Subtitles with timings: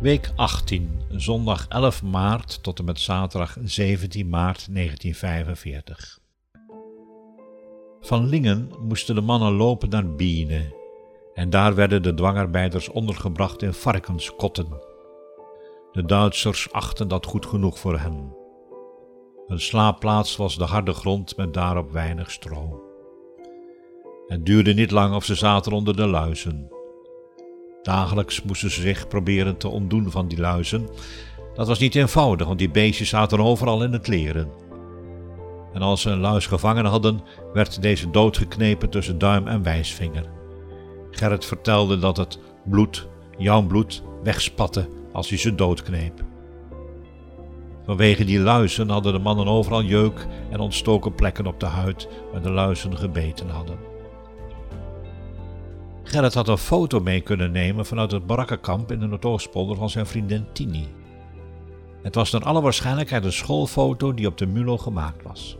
[0.00, 6.18] Week 18, zondag 11 maart tot en met zaterdag 17 maart 1945.
[8.00, 10.74] Van Lingen moesten de mannen lopen naar Biene
[11.34, 14.66] en daar werden de dwangarbeiders ondergebracht in varkenskotten.
[15.92, 18.36] De Duitsers achten dat goed genoeg voor hen.
[19.46, 22.82] Hun slaapplaats was de harde grond met daarop weinig stro.
[24.26, 26.79] Het duurde niet lang of ze zaten onder de luizen.
[27.82, 30.88] Dagelijks moesten ze zich proberen te ontdoen van die luizen.
[31.54, 34.48] Dat was niet eenvoudig, want die beestjes zaten overal in het leren.
[35.72, 37.20] En als ze een luis gevangen hadden,
[37.52, 40.24] werd deze doodgeknepen tussen duim en wijsvinger.
[41.10, 43.08] Gerrit vertelde dat het bloed,
[43.38, 46.24] jouw bloed, wegspatte als hij ze doodkneep.
[47.84, 52.42] Vanwege die luizen hadden de mannen overal jeuk en ontstoken plekken op de huid waar
[52.42, 53.78] de luizen gebeten hadden.
[56.10, 60.06] Gerrit had een foto mee kunnen nemen vanuit het barakkenkamp in de Noordoostpolder van zijn
[60.06, 60.86] vriendin Tini.
[62.02, 65.58] Het was naar alle waarschijnlijkheid een schoolfoto die op de Mulo gemaakt was.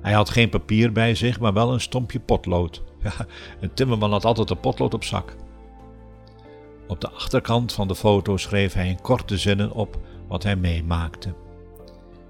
[0.00, 2.82] Hij had geen papier bij zich, maar wel een stompje potlood.
[3.02, 3.12] Ja,
[3.60, 5.36] een timmerman had altijd een potlood op zak.
[6.88, 11.34] Op de achterkant van de foto schreef hij in korte zinnen op wat hij meemaakte.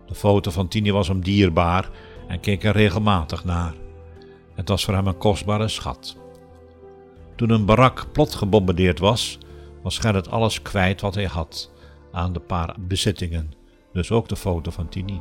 [0.07, 1.91] De foto van Tini was hem dierbaar
[2.29, 3.75] en keek er regelmatig naar.
[4.55, 6.17] Het was voor hem een kostbare schat.
[7.39, 9.39] Toen een barak plot gebombardeerd was,
[9.83, 11.71] was Gerrit alles kwijt wat hij had
[12.13, 13.53] aan de paar bezittingen,
[13.93, 15.21] dus ook de foto van Tini.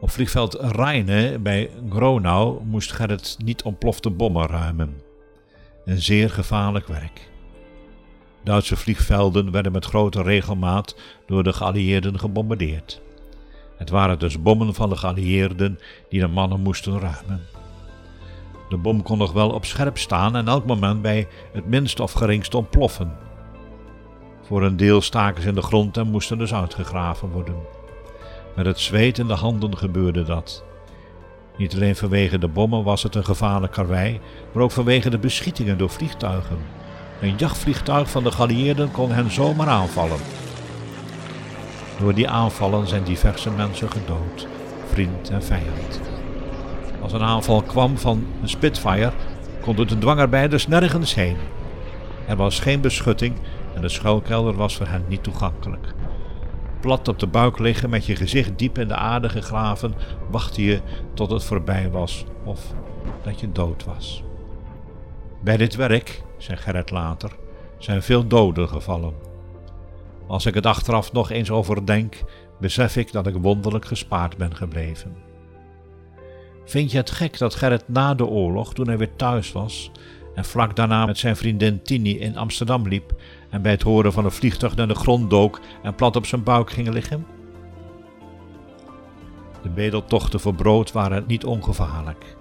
[0.00, 5.02] Op vliegveld Rheine bij Gronau moest Gerrit niet ontplofte bommen ruimen.
[5.84, 7.30] Een zeer gevaarlijk werk.
[8.44, 10.96] Duitse vliegvelden werden met grote regelmaat
[11.26, 13.00] door de geallieerden gebombardeerd.
[13.76, 17.40] Het waren dus bommen van de geallieerden die de mannen moesten ruimen.
[18.74, 22.14] De bom kon nog wel op scherp staan en elk moment bij het minst of
[22.54, 23.12] ontploffen.
[24.42, 27.54] Voor een deel staken ze in de grond en moesten dus uitgegraven worden.
[28.56, 30.64] Met het zweet in de handen gebeurde dat.
[31.56, 34.20] Niet alleen vanwege de bommen was het een gevaarlijk karwei,
[34.52, 36.58] maar ook vanwege de beschietingen door vliegtuigen.
[37.20, 40.20] Een jachtvliegtuig van de geallieerden kon hen zomaar aanvallen.
[41.98, 44.46] Door die aanvallen zijn diverse mensen gedood,
[44.86, 46.00] vriend en vijand.
[47.04, 49.12] Als een aanval kwam van een Spitfire,
[49.60, 51.36] konden de dwangarbeiders nergens heen.
[52.26, 53.34] Er was geen beschutting
[53.74, 55.94] en de schuilkelder was voor hen niet toegankelijk.
[56.80, 59.94] Plat op de buik liggen met je gezicht diep in de aarde gegraven,
[60.30, 60.80] wachtte je
[61.14, 62.74] tot het voorbij was of
[63.22, 64.22] dat je dood was.
[65.40, 67.30] Bij dit werk, zei Gerrit later,
[67.78, 69.14] zijn veel doden gevallen.
[70.26, 72.22] Als ik het achteraf nog eens overdenk,
[72.60, 75.33] besef ik dat ik wonderlijk gespaard ben gebleven.
[76.64, 79.90] Vind je het gek dat Gerrit na de oorlog, toen hij weer thuis was
[80.34, 83.14] en vlak daarna met zijn vriendin Tini in Amsterdam liep
[83.50, 86.42] en bij het horen van een vliegtuig naar de grond dook en plat op zijn
[86.42, 87.26] buik ging liggen?
[89.62, 92.36] De bedeltochten voor brood waren niet ongevaarlijk.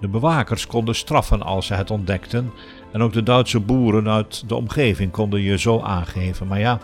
[0.00, 2.52] De bewakers konden straffen als ze het ontdekten
[2.92, 6.46] en ook de Duitse boeren uit de omgeving konden je zo aangeven.
[6.46, 6.80] Maar ja,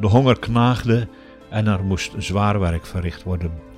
[0.00, 1.08] de honger knaagde
[1.50, 3.73] en er moest zwaar werk verricht worden.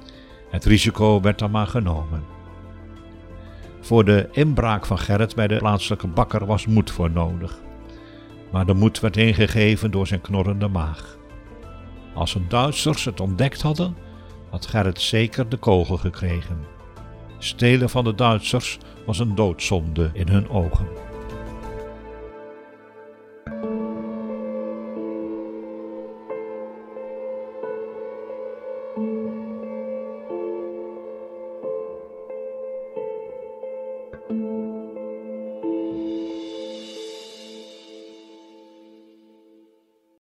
[0.57, 2.25] Het risico werd dan maar genomen.
[3.81, 7.61] Voor de inbraak van Gerrit bij de plaatselijke bakker was moed voor nodig.
[8.53, 11.19] Maar de moed werd ingegeven door zijn knorrende maag.
[12.15, 13.97] Als de Duitsers het ontdekt hadden,
[14.51, 16.59] had Gerrit zeker de kogel gekregen.
[17.39, 20.87] Stelen van de Duitsers was een doodzonde in hun ogen.